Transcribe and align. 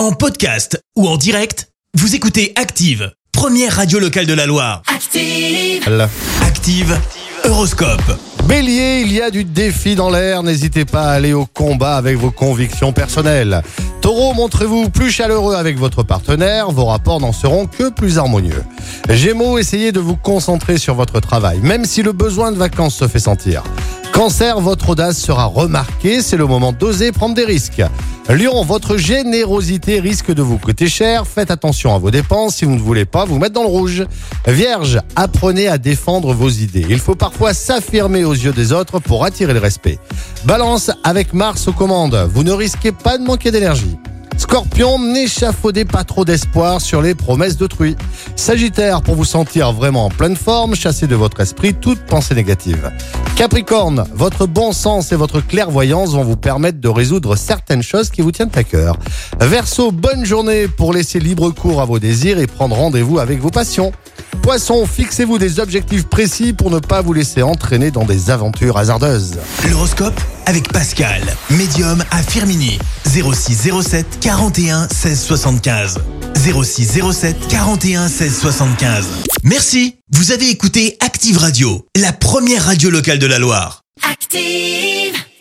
En 0.00 0.12
podcast 0.12 0.82
ou 0.96 1.06
en 1.06 1.18
direct, 1.18 1.68
vous 1.92 2.14
écoutez 2.14 2.54
Active, 2.56 3.12
première 3.32 3.76
radio 3.76 3.98
locale 3.98 4.24
de 4.24 4.32
la 4.32 4.46
Loire. 4.46 4.80
Active. 4.86 6.08
Active, 6.40 6.98
Horoscope. 7.44 8.18
Bélier, 8.48 9.02
il 9.04 9.12
y 9.12 9.20
a 9.20 9.30
du 9.30 9.44
défi 9.44 9.96
dans 9.96 10.08
l'air, 10.08 10.42
n'hésitez 10.42 10.86
pas 10.86 11.10
à 11.10 11.10
aller 11.10 11.34
au 11.34 11.44
combat 11.44 11.96
avec 11.96 12.16
vos 12.16 12.30
convictions 12.30 12.94
personnelles. 12.94 13.60
Taureau, 14.00 14.32
montrez-vous 14.32 14.88
plus 14.88 15.10
chaleureux 15.10 15.54
avec 15.54 15.78
votre 15.78 16.02
partenaire, 16.02 16.70
vos 16.70 16.86
rapports 16.86 17.20
n'en 17.20 17.34
seront 17.34 17.66
que 17.66 17.90
plus 17.90 18.16
harmonieux. 18.16 18.64
Gémeaux, 19.10 19.58
essayez 19.58 19.92
de 19.92 20.00
vous 20.00 20.16
concentrer 20.16 20.78
sur 20.78 20.94
votre 20.94 21.20
travail, 21.20 21.58
même 21.60 21.84
si 21.84 22.02
le 22.02 22.12
besoin 22.12 22.52
de 22.52 22.56
vacances 22.56 22.96
se 22.96 23.06
fait 23.06 23.18
sentir. 23.18 23.64
Cancer, 24.20 24.60
votre 24.60 24.90
audace 24.90 25.16
sera 25.16 25.46
remarquée, 25.46 26.20
c'est 26.20 26.36
le 26.36 26.44
moment 26.44 26.72
d'oser 26.72 27.10
prendre 27.10 27.34
des 27.34 27.46
risques. 27.46 27.82
Lion, 28.28 28.62
votre 28.64 28.98
générosité 28.98 29.98
risque 29.98 30.30
de 30.30 30.42
vous 30.42 30.58
coûter 30.58 30.90
cher, 30.90 31.26
faites 31.26 31.50
attention 31.50 31.94
à 31.94 31.98
vos 31.98 32.10
dépenses 32.10 32.56
si 32.56 32.66
vous 32.66 32.74
ne 32.74 32.80
voulez 32.80 33.06
pas 33.06 33.24
vous 33.24 33.38
mettre 33.38 33.54
dans 33.54 33.62
le 33.62 33.68
rouge. 33.68 34.04
Vierge, 34.46 35.00
apprenez 35.16 35.68
à 35.68 35.78
défendre 35.78 36.34
vos 36.34 36.50
idées. 36.50 36.84
Il 36.90 36.98
faut 36.98 37.14
parfois 37.14 37.54
s'affirmer 37.54 38.24
aux 38.24 38.34
yeux 38.34 38.52
des 38.52 38.74
autres 38.74 38.98
pour 38.98 39.24
attirer 39.24 39.54
le 39.54 39.58
respect. 39.58 39.98
Balance, 40.44 40.90
avec 41.02 41.32
Mars 41.32 41.66
aux 41.68 41.72
commandes, 41.72 42.28
vous 42.30 42.44
ne 42.44 42.52
risquez 42.52 42.92
pas 42.92 43.16
de 43.16 43.24
manquer 43.24 43.50
d'énergie. 43.50 43.96
Scorpion, 44.40 44.98
n'échafaudez 44.98 45.84
pas 45.84 46.02
trop 46.02 46.24
d'espoir 46.24 46.80
sur 46.80 47.02
les 47.02 47.14
promesses 47.14 47.58
d'autrui. 47.58 47.94
Sagittaire, 48.36 49.02
pour 49.02 49.14
vous 49.14 49.26
sentir 49.26 49.70
vraiment 49.70 50.06
en 50.06 50.08
pleine 50.08 50.34
forme, 50.34 50.74
chassez 50.74 51.06
de 51.06 51.14
votre 51.14 51.40
esprit 51.40 51.74
toute 51.74 52.00
pensée 52.06 52.34
négative. 52.34 52.90
Capricorne, 53.36 54.06
votre 54.14 54.46
bon 54.46 54.72
sens 54.72 55.12
et 55.12 55.16
votre 55.16 55.42
clairvoyance 55.42 56.12
vont 56.12 56.24
vous 56.24 56.38
permettre 56.38 56.80
de 56.80 56.88
résoudre 56.88 57.36
certaines 57.36 57.82
choses 57.82 58.08
qui 58.08 58.22
vous 58.22 58.32
tiennent 58.32 58.50
à 58.54 58.64
cœur. 58.64 58.96
Verseau, 59.40 59.92
bonne 59.92 60.24
journée 60.24 60.68
pour 60.68 60.94
laisser 60.94 61.20
libre 61.20 61.50
cours 61.50 61.82
à 61.82 61.84
vos 61.84 61.98
désirs 61.98 62.38
et 62.38 62.46
prendre 62.46 62.76
rendez-vous 62.76 63.18
avec 63.18 63.40
vos 63.40 63.50
passions. 63.50 63.92
Poisson, 64.42 64.86
fixez-vous 64.86 65.38
des 65.38 65.60
objectifs 65.60 66.06
précis 66.06 66.52
pour 66.52 66.70
ne 66.70 66.78
pas 66.78 67.02
vous 67.02 67.12
laisser 67.12 67.42
entraîner 67.42 67.90
dans 67.90 68.04
des 68.04 68.30
aventures 68.30 68.76
hasardeuses. 68.76 69.38
L'horoscope 69.70 70.18
avec 70.46 70.72
Pascal, 70.72 71.22
médium 71.50 72.02
à 72.10 72.22
Firmini. 72.22 72.78
0607 73.06 74.18
41 74.20 74.88
16 74.88 75.20
75. 75.20 75.98
0607 76.36 77.48
41 77.48 78.08
16 78.08 78.38
75. 78.40 79.06
Merci, 79.44 79.96
vous 80.12 80.32
avez 80.32 80.48
écouté 80.48 80.96
Active 81.00 81.38
Radio, 81.38 81.86
la 81.96 82.12
première 82.12 82.64
radio 82.64 82.90
locale 82.90 83.18
de 83.18 83.26
la 83.26 83.38
Loire. 83.38 83.82
Active. 84.10 85.20